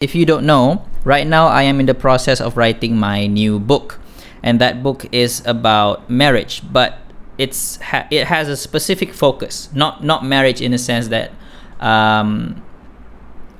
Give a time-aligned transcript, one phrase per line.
[0.00, 3.58] If you don't know, right now I am in the process of writing my new
[3.60, 4.00] book,
[4.42, 6.96] and that book is about marriage, but
[7.36, 11.32] it's ha- it has a specific focus, not not marriage in the sense that
[11.80, 12.64] um,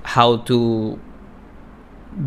[0.03, 0.99] how to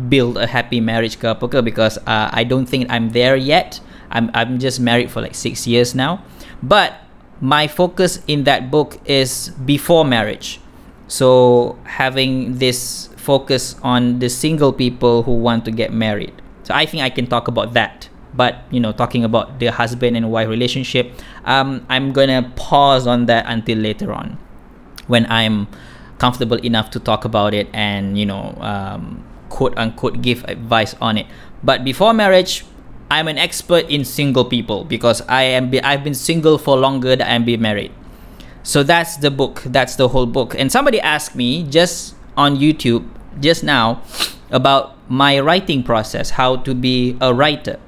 [0.08, 3.80] build a happy marriage couple because uh, I don't think I'm there yet.
[4.12, 6.22] I'm I'm just married for like six years now,
[6.62, 7.02] but
[7.40, 10.60] my focus in that book is before marriage.
[11.08, 16.32] So having this focus on the single people who want to get married.
[16.62, 18.08] So I think I can talk about that.
[18.34, 21.12] But you know, talking about the husband and wife relationship,
[21.44, 24.38] um, I'm gonna pause on that until later on,
[25.06, 25.68] when I'm
[26.18, 31.16] comfortable enough to talk about it and you know, um, quote unquote, give advice on
[31.16, 31.26] it.
[31.62, 32.64] But before marriage,
[33.10, 37.14] I'm an expert in single people because I am be- I've been single for longer
[37.14, 37.92] than I'm been married.
[38.64, 39.62] So that's the book.
[39.66, 40.56] That's the whole book.
[40.58, 43.08] And somebody asked me just on YouTube
[43.40, 44.02] just now
[44.50, 47.78] about my writing process, how to be a writer.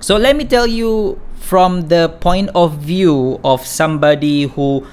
[0.00, 4.86] So let me tell you from the point of view of somebody who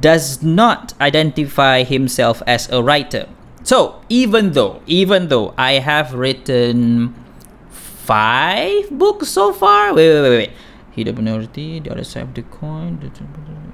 [0.00, 3.28] does not identify himself as a writer.
[3.62, 7.14] So even though, even though I have written
[7.70, 10.52] five books so far, wait, wait, wait, wait.
[10.90, 12.98] Hidup minority, the other side of the coin.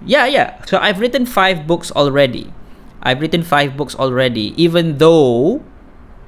[0.05, 0.63] Yeah, yeah.
[0.67, 2.53] So I've written five books already.
[3.03, 4.55] I've written five books already.
[4.57, 5.63] Even though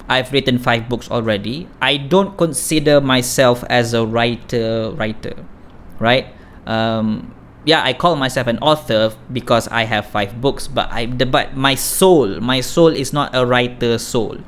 [0.08, 4.90] I've written five books already, I don't consider myself as a writer.
[4.92, 5.34] Writer,
[5.98, 6.27] right?
[6.66, 11.56] Um, yeah, I call myself an author because I have five books, but I but
[11.56, 14.38] my soul, my soul is not a writer soul.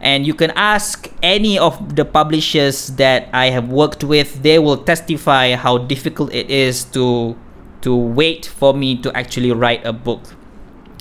[0.00, 4.78] And you can ask any of the publishers that I have worked with; they will
[4.78, 7.36] testify how difficult it is to
[7.82, 10.37] to wait for me to actually write a book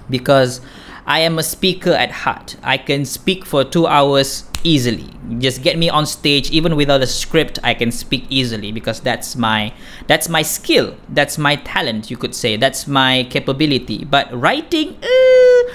[0.09, 0.61] because
[1.05, 2.57] I am a speaker at heart.
[2.63, 5.09] I can speak for two hours easily.
[5.39, 9.35] Just get me on stage, even without a script, I can speak easily because that's
[9.35, 9.73] my
[10.07, 10.95] that's my skill.
[11.09, 12.57] That's my talent, you could say.
[12.57, 14.03] That's my capability.
[14.03, 15.71] But writing, uh,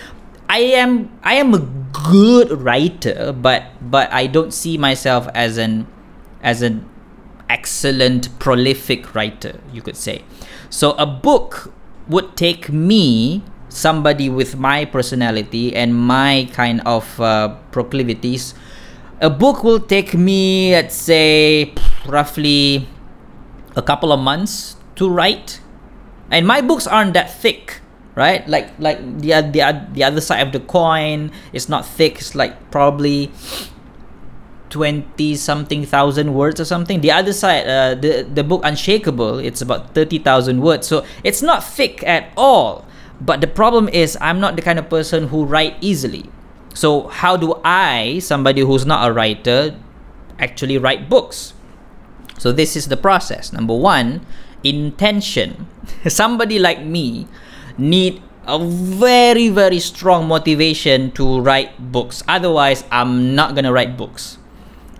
[0.49, 1.61] I am I am a
[1.93, 5.87] good writer, but but I don't see myself as an
[6.43, 6.89] as an
[7.49, 10.25] excellent prolific writer, you could say.
[10.69, 11.73] So a book
[12.09, 18.55] would take me somebody with my personality and my kind of uh, proclivities,
[19.21, 21.73] a book will take me, let's say,
[22.07, 22.89] roughly
[23.77, 25.61] a couple of months to write.
[26.31, 27.81] And my books aren't that thick,
[28.15, 28.47] right?
[28.49, 29.63] Like like the the
[29.93, 32.19] the other side of the coin is not thick.
[32.19, 33.31] It's like probably
[34.73, 39.61] 20 something thousand words or something the other side uh, the the book unshakable it's
[39.61, 42.87] about 30,000 words so it's not thick at all
[43.23, 46.29] but the problem is i'm not the kind of person who write easily.
[46.75, 49.79] So how do i somebody who's not a writer
[50.39, 51.55] actually write books?
[52.39, 53.53] So this is the process.
[53.53, 54.27] Number 1
[54.65, 55.67] intention.
[56.09, 57.29] Somebody like me
[57.79, 62.23] need a very very strong motivation to write books.
[62.27, 64.39] Otherwise i'm not to write books.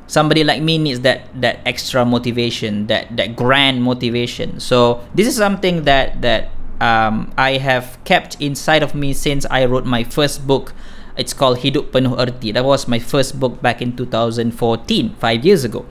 [0.07, 4.61] Somebody like me needs that that extra motivation that that grand motivation.
[4.61, 6.53] So this is something that that
[6.83, 10.75] um, I have kept inside of me since I wrote my first book.
[11.17, 12.53] It's called Hidup Penuh Erti.
[12.53, 15.87] That was my first book back in 2014 five years ago.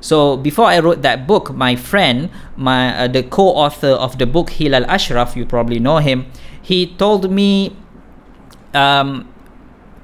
[0.00, 4.50] So before I wrote that book my friend my uh, the co-author of the book
[4.50, 6.26] Hilal Ashraf you probably know him
[6.60, 7.74] he told me
[8.74, 9.32] um,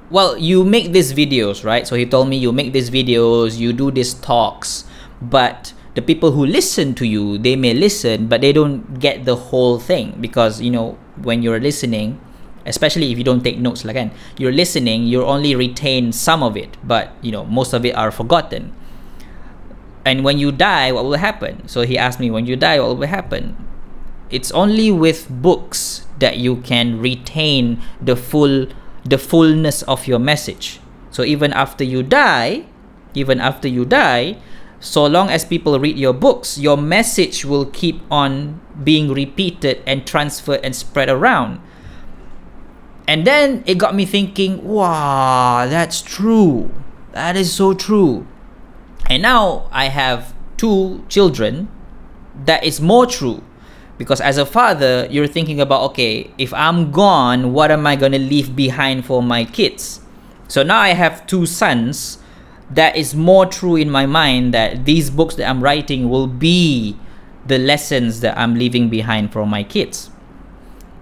[0.09, 1.85] well you make these videos right?
[1.85, 4.85] So he told me you make these videos you do these talks
[5.21, 9.35] but the people who listen to you they may listen but they don't get the
[9.35, 10.15] whole thing.
[10.19, 12.19] Because you know when you're listening
[12.65, 16.55] especially if you don't take notes like again you're listening you only retain some of
[16.55, 18.73] it but you know most of it are forgotten.
[20.05, 21.67] And when you die what will happen?
[21.67, 23.57] So he asked me when you die what will happen?
[24.29, 28.67] It's only with books that you can retain the full
[29.03, 30.79] the fullness of your message.
[31.11, 32.65] So even after you die,
[33.13, 34.37] even after you die,
[34.81, 40.07] so long as people read your books, your message will keep on being repeated and
[40.07, 41.61] transferred and spread around.
[43.07, 46.73] And then it got me thinking, wow, that's true.
[47.11, 48.25] That is so true.
[49.07, 51.69] And now I have two children.
[52.45, 53.43] That is more true
[54.01, 58.11] because as a father you're thinking about okay if i'm gone what am i going
[58.11, 60.01] to leave behind for my kids
[60.47, 62.17] so now i have two sons
[62.73, 66.97] that is more true in my mind that these books that i'm writing will be
[67.45, 70.09] the lessons that i'm leaving behind for my kids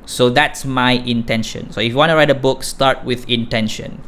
[0.05, 4.01] so that's my intention so if you want to write a book start with intention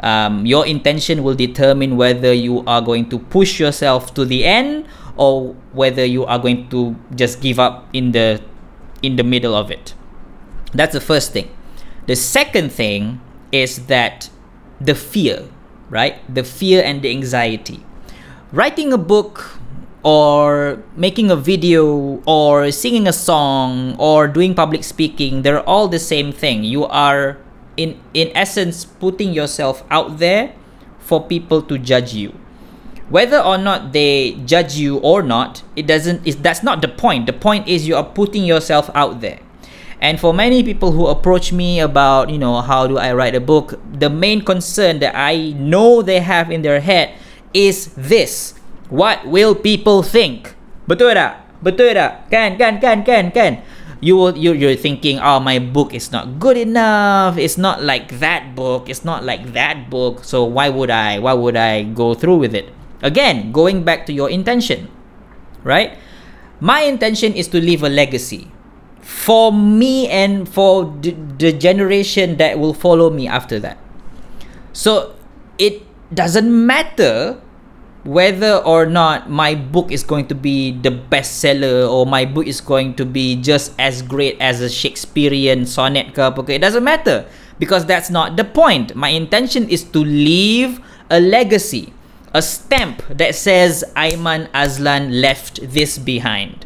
[0.00, 4.88] Um, your intention will determine whether you are going to push yourself to the end
[5.16, 8.40] or whether you are going to just give up in the
[9.02, 9.92] in the middle of it.
[10.72, 11.52] That's the first thing.
[12.08, 13.20] The second thing
[13.52, 14.30] is that
[14.80, 15.52] the fear,
[15.90, 16.22] right?
[16.32, 17.84] The fear and the anxiety.
[18.52, 19.58] Writing a book
[20.02, 25.98] or making a video or singing a song or doing public speaking, they're all the
[25.98, 26.64] same thing.
[26.64, 27.36] You are
[27.76, 30.54] in in essence putting yourself out there
[30.98, 32.32] for people to judge you.
[33.10, 37.26] Whether or not they judge you or not, it doesn't is that's not the point.
[37.26, 39.40] The point is you are putting yourself out there.
[40.00, 43.40] And for many people who approach me about, you know, how do I write a
[43.40, 47.12] book, the main concern that I know they have in their head
[47.52, 48.56] is this.
[48.88, 50.56] What will people think?
[50.88, 51.44] Betul tak?
[51.60, 52.32] Betul tak?
[52.32, 53.52] Kan, kan, kan, kan, kan.
[54.00, 57.36] You you, you're thinking, oh, my book is not good enough.
[57.36, 58.88] It's not like that book.
[58.88, 60.24] It's not like that book.
[60.24, 61.20] So why would I?
[61.20, 62.72] Why would I go through with it?
[63.04, 64.88] Again, going back to your intention,
[65.60, 66.00] right?
[66.64, 68.48] My intention is to leave a legacy
[69.00, 73.78] for me and for the, the generation that will follow me after that.
[74.72, 75.14] So
[75.58, 75.82] it
[76.14, 77.40] doesn't matter
[78.04, 82.60] whether or not my book is going to be the bestseller or my book is
[82.60, 86.84] going to be just as great as a Shakespearean sonnet ke apa ke, it doesn't
[86.84, 87.28] matter
[87.60, 88.96] because that's not the point.
[88.96, 90.80] My intention is to leave
[91.12, 91.92] a legacy,
[92.32, 96.64] a stamp that says Aiman Azlan left this behind.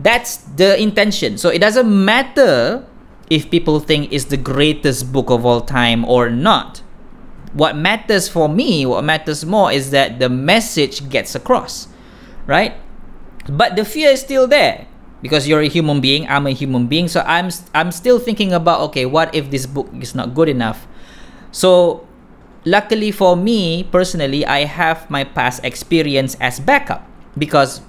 [0.00, 1.38] That's the intention.
[1.38, 2.84] So it doesn't matter
[3.30, 6.82] if people think it's the greatest book of all time or not
[7.54, 11.88] what matters for me, what matters more is that the message gets across,
[12.46, 12.74] right?
[13.48, 14.86] But the fear is still there
[15.22, 18.80] because you're a human being, I'm a human being, so I'm I'm still thinking about
[18.90, 20.86] okay, what if this book is not good enough?
[21.54, 22.06] So
[22.66, 27.06] luckily for me personally, I have my past experience as backup
[27.38, 27.80] because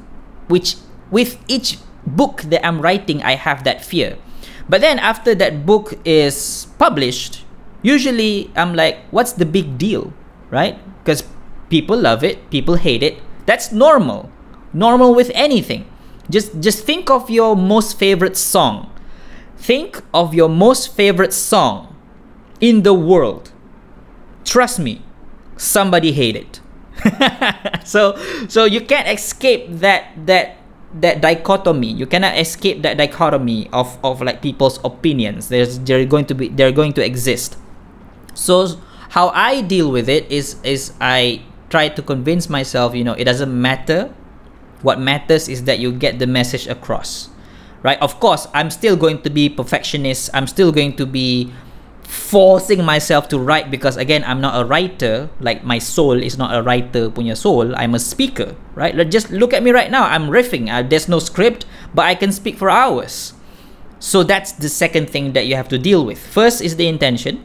[0.48, 0.78] which
[1.10, 4.18] with each book that I'm writing, I have that fear.
[4.68, 7.44] But then after that book is published,
[7.82, 10.14] usually I'm like, what's the big deal,
[10.50, 10.78] right?
[11.04, 11.24] Because
[11.70, 13.22] people love it, people hate it.
[13.46, 14.32] That's normal.
[14.74, 15.86] Normal with anything.
[16.30, 18.90] Just just think of your most favorite song.
[19.58, 21.96] Think of your most favorite song
[22.60, 23.52] in the world.
[24.44, 25.02] Trust me,
[25.56, 26.60] somebody hate it.
[27.86, 28.18] so
[28.48, 30.58] so you can't escape that that
[31.02, 36.26] that dichotomy you cannot escape that dichotomy of of like people's opinions there's they're going
[36.26, 37.58] to be they're going to exist
[38.36, 38.78] so
[39.10, 43.24] how I deal with it is is I try to convince myself, you know, it
[43.24, 44.14] doesn't matter.
[44.82, 47.30] What matters is that you get the message across.
[47.82, 48.00] Right?
[48.02, 50.30] Of course, I'm still going to be perfectionist.
[50.34, 51.54] I'm still going to be
[52.06, 56.56] forcing myself to write because again I'm not a writer like my soul is not
[56.56, 60.30] a writer punya soul I'm a speaker right just look at me right now I'm
[60.30, 63.34] riffing uh, there's no script but I can speak for hours
[64.00, 67.44] so that's the second thing that you have to deal with first is the intention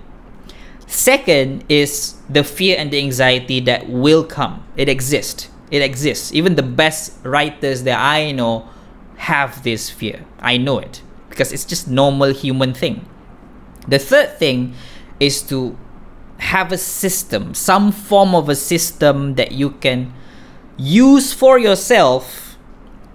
[0.90, 4.66] Second is the fear and the anxiety that will come.
[4.76, 5.48] It exists.
[5.70, 6.34] It exists.
[6.34, 8.68] Even the best writers that I know
[9.30, 10.26] have this fear.
[10.40, 13.06] I know it because it's just normal human thing.
[13.88, 14.74] The third thing
[15.18, 15.76] is to
[16.38, 20.12] have a system, some form of a system that you can
[20.76, 22.56] use for yourself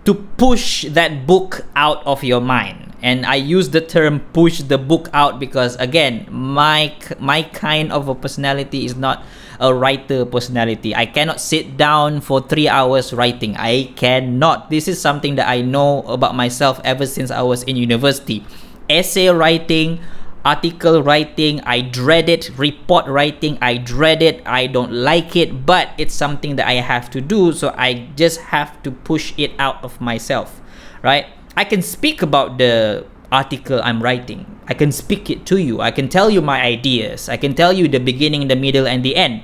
[0.05, 2.93] to push that book out of your mind.
[3.01, 8.07] And I use the term push the book out because again my my kind of
[8.07, 9.21] a personality is not
[9.59, 10.95] a writer personality.
[10.95, 13.57] I cannot sit down for 3 hours writing.
[13.57, 14.69] I cannot.
[14.69, 18.45] This is something that I know about myself ever since I was in university.
[18.89, 20.01] Essay writing
[20.45, 25.89] article writing I dread it report writing I dread it I don't like it but
[25.97, 29.83] it's something that I have to do so I just have to push it out
[29.83, 30.61] of myself
[31.01, 31.25] right
[31.57, 34.45] I can speak about the article I'm writing.
[34.67, 35.81] I can speak it to you.
[35.81, 37.29] I can tell you my ideas.
[37.29, 39.43] I can tell you the beginning, the middle, and the end.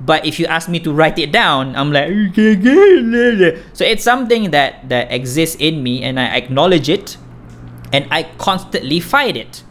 [0.00, 2.08] But if you ask me to write it down, I'm like,
[3.72, 7.16] so it's something that that exists in me, and I acknowledge it,
[7.92, 9.64] and I constantly fight it.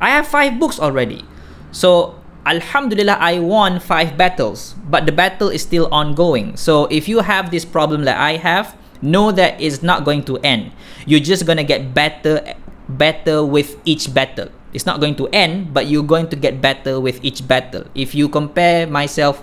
[0.00, 1.24] I have five books already,
[1.72, 6.56] so Alhamdulillah, I won five battles, but the battle is still ongoing.
[6.56, 10.38] So if you have this problem that I have, know that it's not going to
[10.46, 10.70] end.
[11.06, 12.54] You're just to get better
[12.88, 14.48] better with each battle.
[14.72, 17.84] It's not going to end but you're going to get better with each battle.
[17.98, 19.42] If you compare myself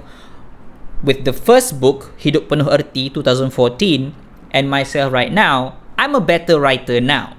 [1.03, 4.15] with the first book hidup penuh erti 2014
[4.55, 7.35] and myself right now i'm a better writer now.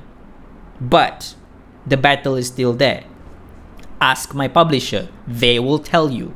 [0.77, 1.35] But
[1.87, 3.05] the battle is still there
[4.01, 6.35] ask my publisher they will tell you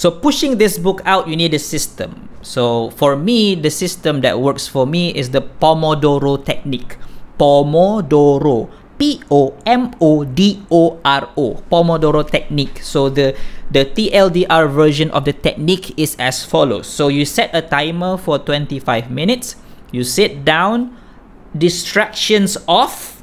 [0.00, 2.32] So pushing this book out, you need a system.
[2.40, 6.96] So for me, the system that works for me is the Pomodoro technique.
[7.36, 8.70] Pomodoro.
[8.96, 11.60] P O M O D O R O.
[11.68, 12.80] Pomodoro technique.
[12.80, 13.36] So the
[13.68, 16.88] the TLDR version of the technique is as follows.
[16.88, 19.56] So you set a timer for 25 minutes.
[19.92, 20.96] You sit down,
[21.52, 23.20] distractions off,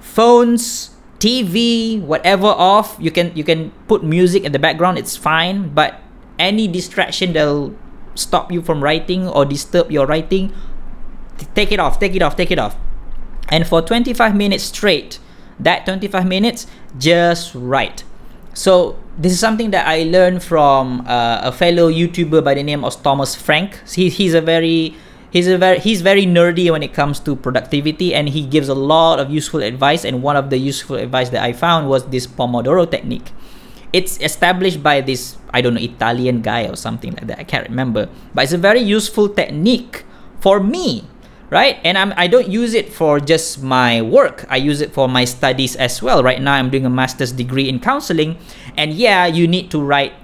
[0.00, 2.96] phones, TV, whatever off.
[2.98, 4.98] You can you can put music in the background.
[4.98, 6.00] It's fine, but
[6.38, 7.74] any distraction that'll
[8.14, 10.52] stop you from writing or disturb your writing,
[11.54, 11.98] take it off.
[11.98, 12.36] Take it off.
[12.36, 12.76] Take it off.
[13.48, 15.18] And for 25 minutes straight,
[15.60, 16.66] that 25 minutes,
[16.98, 18.04] just write.
[18.54, 22.84] So this is something that I learned from uh, a fellow YouTuber by the name
[22.84, 23.80] of Thomas Frank.
[23.88, 24.94] He, he's a very
[25.34, 28.74] he's a very he's very nerdy when it comes to productivity and he gives a
[28.74, 32.26] lot of useful advice and one of the useful advice that I found was this
[32.26, 33.34] Pomodoro technique.
[33.92, 37.38] It's established by this I don't know Italian guy or something like that.
[37.38, 38.08] I can't remember.
[38.32, 40.06] But it's a very useful technique
[40.40, 41.04] for me
[41.50, 45.08] right and I'm, i don't use it for just my work i use it for
[45.08, 48.38] my studies as well right now i'm doing a master's degree in counseling
[48.76, 50.14] and yeah you need to write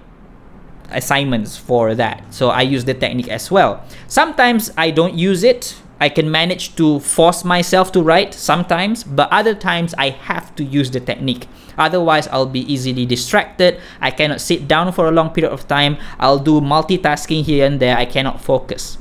[0.93, 2.23] assignments for that.
[2.33, 3.85] So i use the technique as well.
[4.07, 5.77] Sometimes i don't use it.
[6.03, 10.65] I can manage to force myself to write sometimes but other times i have to
[10.65, 11.49] use the technique.
[11.79, 13.81] Otherwise i'll be easily distracted.
[14.01, 15.99] I cannot sit down for a long period of time.
[16.19, 17.97] I'll do multitasking here and there.
[17.97, 18.99] I cannot focus.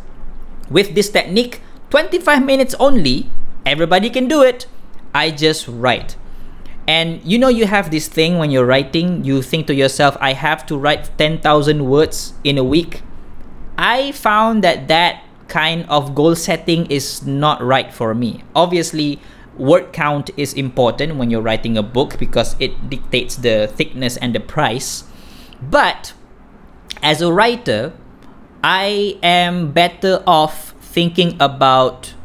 [0.70, 3.32] With this technique 25 minutes only,
[3.66, 4.68] everybody can do it.
[5.14, 6.19] I just write.
[6.90, 10.34] And you know, you have this thing when you're writing, you think to yourself, I
[10.34, 13.04] have to write 10,000 words in a week.
[13.78, 18.44] I found that that kind of goal setting is not right for me.
[18.56, 19.20] Obviously,
[19.56, 24.34] word count is important when you're writing a book because it dictates the thickness and
[24.34, 25.04] the price.
[25.62, 26.14] But
[27.04, 27.94] as a writer,
[28.64, 32.16] I am better off thinking about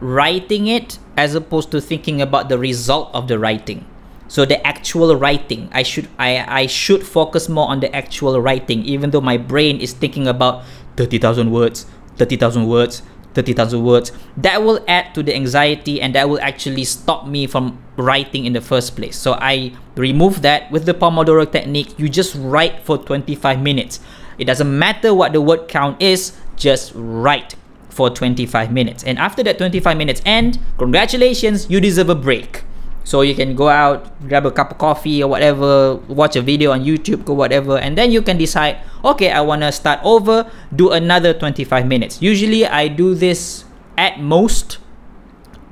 [0.00, 3.86] writing it as opposed to thinking about the result of the writing.
[4.28, 8.84] So the actual writing i should i i should focus more on the actual writing
[8.84, 10.62] even though my brain is thinking about
[10.96, 11.84] 30000 words
[12.16, 13.02] 30000 words
[13.34, 14.12] 30,000 words.
[14.36, 18.52] That will add to the anxiety and that will actually stop me from writing in
[18.52, 19.16] the first place.
[19.16, 21.98] So i remove that with the pomodoro technique.
[21.98, 24.00] You just write for 25 minutes.
[24.38, 27.54] It doesn't matter what the word count is just write
[28.00, 29.04] for 25 minutes.
[29.04, 32.64] And after that 25 minutes end, congratulations, you deserve a break.
[33.04, 36.72] So you can go out, grab a cup of coffee or whatever, watch a video
[36.72, 40.50] on YouTube or whatever, and then you can decide, okay, I want to start over,
[40.74, 42.22] do another 25 minutes.
[42.22, 43.64] Usually I do this
[43.98, 44.78] at most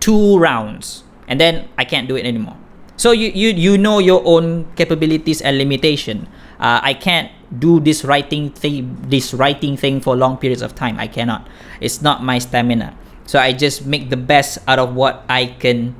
[0.00, 2.60] two rounds, and then I can't do it anymore.
[2.98, 6.26] So you you you know your own capabilities and limitation.
[6.58, 10.98] Uh, I can't do this writing thing this writing thing for long periods of time.
[10.98, 11.46] I cannot.
[11.80, 12.98] It's not my stamina.
[13.24, 15.94] So I just make the best out of what I can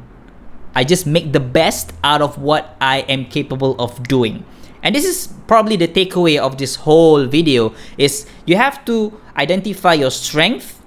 [0.75, 4.43] I just make the best out of what I am capable of doing.
[4.83, 9.95] And this is probably the takeaway of this whole video is you have to identify
[9.95, 10.83] your strength,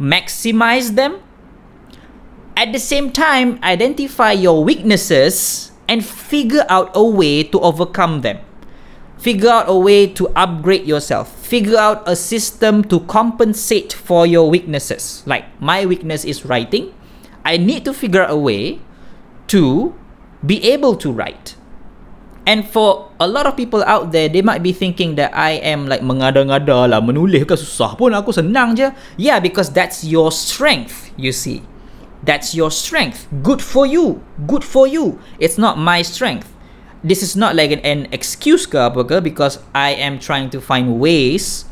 [0.00, 1.20] maximize them,
[2.60, 8.36] at the same time identify your weaknesses and figure out a way to overcome them.
[9.16, 11.32] Figure out a way to upgrade yourself.
[11.40, 15.24] Figure out a system to compensate for your weaknesses.
[15.24, 16.92] Like my weakness is writing.
[17.48, 18.84] I need to figure out a way
[19.48, 19.96] to
[20.44, 21.56] be able to write.
[22.44, 25.88] And for a lot of people out there, they might be thinking that I am
[25.88, 28.92] like mengada-ngada lah, menulis ke susah pun aku senang je.
[29.16, 31.69] Yeah, because that's your strength, you see.
[32.22, 33.26] That's your strength.
[33.42, 34.22] Good for you.
[34.46, 35.18] Good for you.
[35.38, 36.52] It's not my strength
[37.02, 40.60] this is not like an, an excuse ke apa ke because I am trying to
[40.60, 41.64] find ways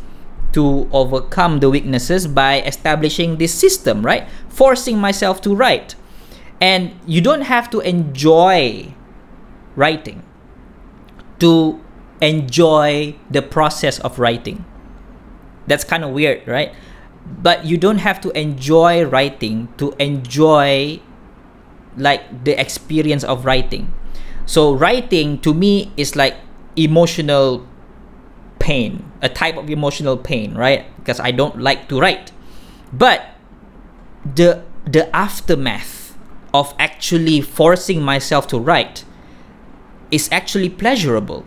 [0.52, 4.24] to overcome the weaknesses by establishing this system, right?
[4.48, 5.94] Forcing myself to write.
[6.60, 8.94] And you don't have to enjoy
[9.76, 10.24] writing
[11.38, 11.78] to
[12.20, 14.64] enjoy the process of writing.
[15.68, 16.74] That's kind of weird, right?
[17.26, 21.00] But you don't have to enjoy writing to enjoy
[21.96, 23.92] like the experience of writing
[24.48, 26.34] so writing to me is like
[26.74, 27.68] emotional
[28.58, 30.88] pain, a type of emotional pain, right?
[30.96, 32.32] Because I don't like to write.
[32.90, 33.36] But
[34.24, 36.16] the the aftermath
[36.54, 39.04] of actually forcing myself to write
[40.10, 41.44] is actually pleasurable,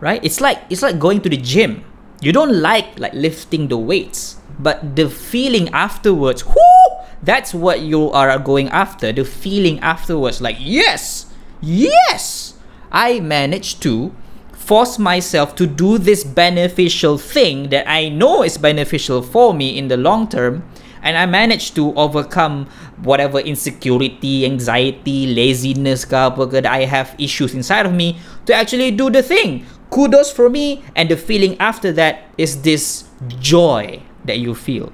[0.00, 0.20] right?
[0.22, 1.88] It's like it's like going to the gym.
[2.20, 6.82] You don't like like lifting the weights, but the feeling afterwards, whoo,
[7.22, 9.12] that's what you are going after.
[9.12, 11.26] The feeling afterwards, like yes,
[11.60, 12.54] yes,
[12.90, 14.14] I managed to
[14.52, 19.88] force myself to do this beneficial thing that I know is beneficial for me in
[19.88, 20.62] the long term
[21.02, 22.66] and I managed to overcome
[23.02, 26.22] whatever insecurity, anxiety, laziness ke
[26.54, 29.66] that I have issues inside of me to actually do the thing.
[29.90, 33.04] Kudos for me and the feeling after that is this
[33.40, 34.92] joy that you feel.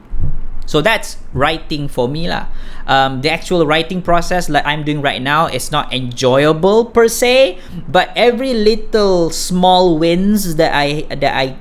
[0.68, 2.52] So that's writing for me lah.
[2.84, 7.56] Um, the actual writing process like I'm doing right now is not enjoyable per se,
[7.88, 11.56] but every little small wins that I that I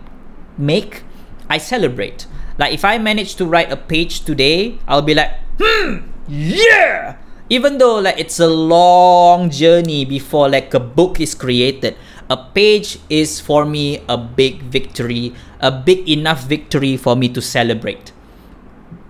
[0.60, 1.08] make,
[1.48, 2.28] I celebrate.
[2.60, 7.16] Like if I manage to write a page today, I'll be like, hmm, yeah.
[7.48, 11.96] Even though like it's a long journey before like a book is created,
[12.30, 17.42] a page is for me a big victory, a big enough victory for me to
[17.42, 18.12] celebrate.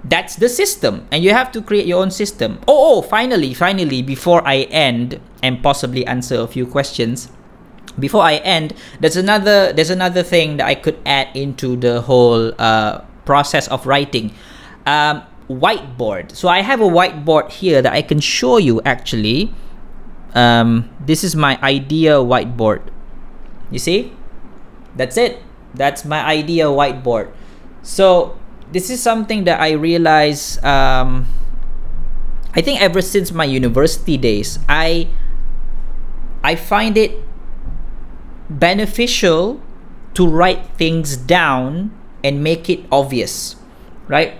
[0.03, 2.59] That's the system, and you have to create your own system.
[2.67, 7.29] Oh, oh, finally, finally, before I end and possibly answer a few questions,
[7.99, 12.53] before I end, there's another there's another thing that I could add into the whole
[12.57, 14.31] uh, process of writing.
[14.85, 16.35] Um, whiteboard.
[16.35, 19.53] So I have a whiteboard here that I can show you actually.
[20.35, 22.81] Um, this is my idea whiteboard.
[23.71, 24.13] You see?
[24.95, 25.41] That's it.
[25.73, 27.31] That's my idea whiteboard.
[27.83, 28.37] So
[28.71, 30.61] this is something that I realize.
[30.63, 31.27] Um,
[32.53, 35.07] I think ever since my university days, I
[36.43, 37.19] I find it
[38.49, 39.61] beneficial
[40.15, 41.91] to write things down
[42.23, 43.55] and make it obvious,
[44.07, 44.33] right?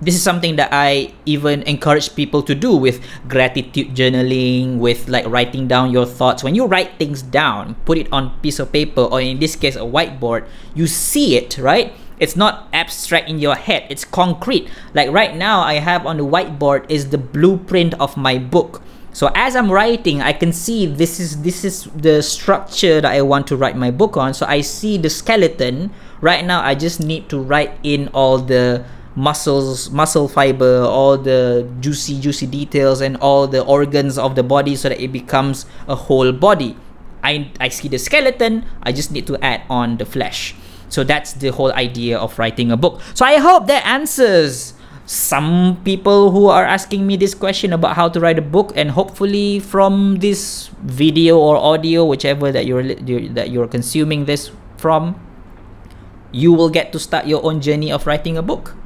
[0.00, 5.26] This is something that I even encourage people to do with gratitude journaling, with like
[5.26, 6.42] writing down your thoughts.
[6.42, 9.76] When you write things down, put it on piece of paper or in this case
[9.76, 11.92] a whiteboard, you see it, right?
[12.18, 14.68] It's not abstract in your head, it's concrete.
[14.94, 18.82] Like right now I have on the whiteboard is the blueprint of my book.
[19.12, 23.20] So as I'm writing, I can see this is this is the structure that I
[23.22, 24.32] want to write my book on.
[24.32, 25.90] So I see the skeleton.
[26.20, 28.84] Right now I just need to write in all the
[29.16, 34.76] muscles, muscle fiber, all the juicy juicy details and all the organs of the body
[34.76, 36.76] so that it becomes a whole body.
[37.22, 40.54] I I see the skeleton, I just need to add on the flesh.
[40.88, 43.00] So that's the whole idea of writing a book.
[43.14, 44.74] So I hope that answers
[45.06, 48.92] some people who are asking me this question about how to write a book and
[48.92, 52.94] hopefully from this video or audio whichever that you're
[53.34, 55.18] that you're consuming this from
[56.30, 58.78] you will get to start your own journey of writing a book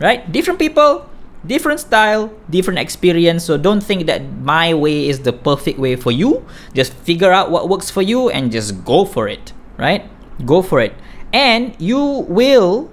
[0.00, 0.30] right?
[0.30, 1.08] Different people
[1.46, 3.44] different style different experience.
[3.44, 6.44] So don't think that my way is the perfect way for you.
[6.74, 9.52] Just figure out what works for you and just go for it.
[9.78, 10.04] Right?
[10.44, 10.94] Go for it.
[11.32, 12.90] And you will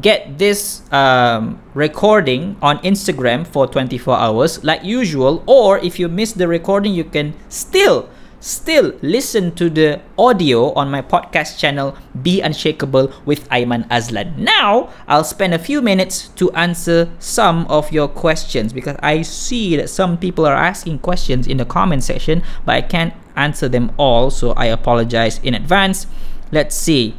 [0.00, 5.42] get this um, recording on Instagram for 24 hours like usual.
[5.46, 8.08] Or if you miss the recording you can still
[8.46, 14.38] still listen to the audio on my podcast channel Be Unshakable with Aiman Azlan.
[14.38, 19.76] Now, I'll spend a few minutes to answer some of your questions because I see
[19.76, 23.90] that some people are asking questions in the comment section but I can't answer them
[23.98, 26.06] all so I apologize in advance.
[26.52, 27.14] Let's see.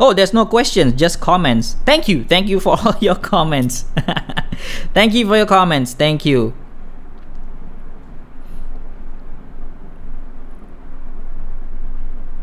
[0.00, 1.76] Oh, there's no questions, just comments.
[1.86, 2.24] Thank you.
[2.24, 3.84] Thank you for all your comments.
[4.94, 5.94] Thank you for your comments.
[5.94, 6.54] Thank you.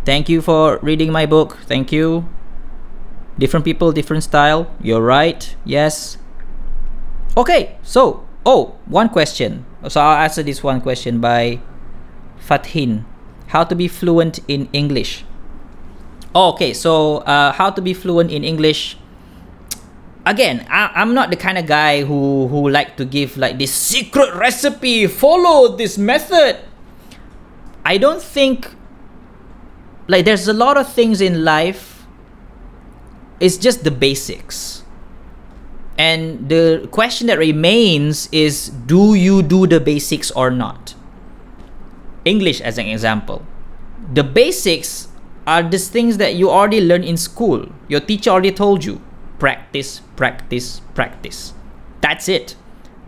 [0.03, 1.57] Thank you for reading my book.
[1.67, 2.27] Thank you.
[3.37, 4.67] Different people, different style.
[4.81, 5.55] You're right.
[5.63, 6.17] Yes.
[7.37, 9.65] Okay, so, oh, one question.
[9.87, 11.59] So I'll answer this one question by
[12.39, 13.05] Fathin.
[13.47, 15.25] How to be fluent in English?
[16.33, 18.97] Oh, okay, so uh, how to be fluent in English?
[20.25, 23.73] Again, I, I'm not the kind of guy who who like to give like this
[23.73, 25.07] secret recipe.
[25.07, 26.59] Follow this method.
[27.83, 28.69] I don't think
[30.07, 32.05] like there's a lot of things in life.
[33.39, 34.83] It's just the basics.
[35.97, 40.95] And the question that remains is do you do the basics or not?
[42.23, 43.41] English as an example.
[44.13, 45.10] The basics
[45.47, 47.67] are these things that you already learned in school.
[47.87, 49.01] Your teacher already told you
[49.39, 51.53] practice, practice, practice.
[52.01, 52.55] That's it.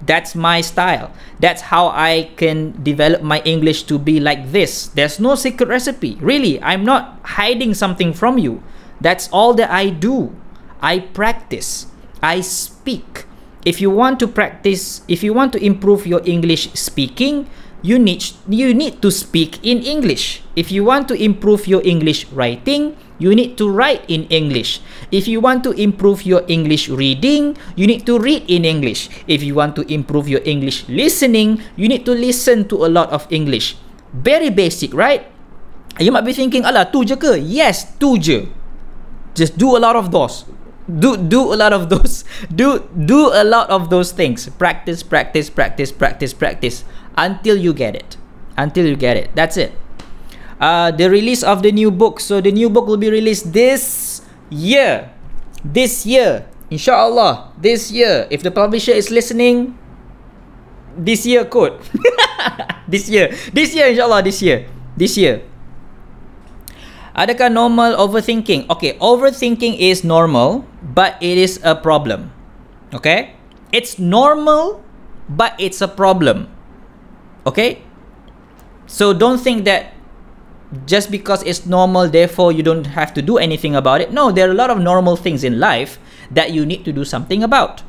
[0.05, 1.13] That's my style.
[1.39, 4.87] That's how I can develop my English to be like this.
[4.87, 6.17] There's no secret recipe.
[6.19, 8.61] Really, I'm not hiding something from you.
[8.99, 10.35] That's all that I do.
[10.81, 11.87] I practice.
[12.21, 13.25] I speak.
[13.65, 17.47] If you want to practice, if you want to improve your English speaking,
[17.83, 20.41] you need you need to speak in English.
[20.55, 24.79] If you want to improve your English writing, you need to write in English.
[25.11, 29.11] If you want to improve your English reading, you need to read in English.
[29.27, 33.11] If you want to improve your English listening, you need to listen to a lot
[33.11, 33.75] of English.
[34.15, 35.27] Very basic, right?
[35.99, 38.47] You might be thinking, "Alah, tu je ke?" Yes, tu je.
[39.35, 40.47] Just do a lot of those.
[40.83, 42.27] Do do a lot of those.
[42.51, 44.51] Do do a lot of those things.
[44.59, 46.83] Practice, practice, practice, practice, practice
[47.17, 48.17] until you get it.
[48.57, 49.31] Until you get it.
[49.35, 49.73] That's it.
[50.59, 52.19] Uh, the release of the new book.
[52.19, 55.11] So the new book will be released this year.
[55.63, 56.45] This year.
[56.69, 57.53] Inshallah.
[57.57, 58.27] This year.
[58.29, 59.77] If the publisher is listening,
[60.97, 61.81] this year kot.
[62.87, 63.33] this year.
[63.51, 64.69] This year inshallah this year.
[64.97, 65.41] This year.
[67.13, 68.65] Adakah normal overthinking?
[68.73, 72.33] Okay, overthinking is normal, but it is a problem.
[72.89, 73.37] Okay?
[73.69, 74.81] It's normal,
[75.29, 76.49] but it's a problem.
[77.45, 77.81] Okay?
[78.87, 79.93] So don't think that
[80.85, 84.11] just because it's normal, therefore you don't have to do anything about it.
[84.11, 85.99] No, there are a lot of normal things in life
[86.31, 87.83] that you need to do something about.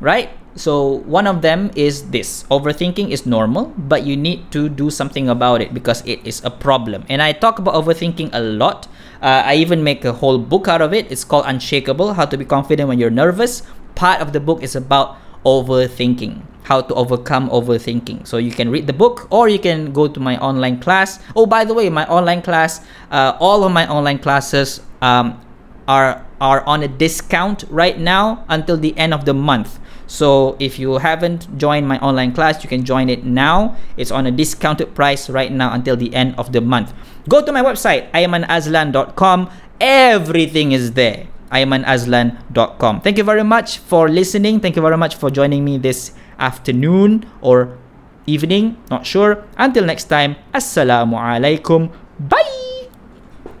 [0.00, 0.30] Right?
[0.54, 5.28] So one of them is this overthinking is normal, but you need to do something
[5.28, 7.04] about it because it is a problem.
[7.08, 8.88] And I talk about overthinking a lot.
[9.22, 11.10] Uh, I even make a whole book out of it.
[11.10, 13.62] It's called Unshakable How to Be Confident When You're Nervous.
[13.94, 18.26] Part of the book is about overthinking, how to overcome overthinking.
[18.26, 21.20] So you can read the book or you can go to my online class.
[21.36, 25.40] Oh, by the way, my online class, uh, all of my online classes um,
[25.86, 29.80] are are on a discount right now until the end of the month.
[30.06, 33.76] So if you haven't joined my online class, you can join it now.
[33.96, 36.94] It's on a discounted price right now until the end of the month.
[37.28, 39.50] Go to my website, aimanazlan.com.
[39.80, 41.26] Everything is there.
[41.50, 43.00] aimanazlan.com.
[43.00, 44.60] Thank you very much for listening.
[44.60, 47.78] Thank you very much for joining me this afternoon or
[48.26, 49.44] evening, not sure.
[49.56, 51.90] Until next time, assalamu alaikum.
[52.20, 52.57] Bye.